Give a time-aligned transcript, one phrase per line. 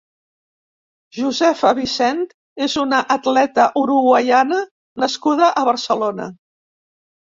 [1.17, 2.23] Josefa Vicent
[2.67, 4.59] és una atleta uruguaiana
[5.05, 6.31] nascuda a Barcelona.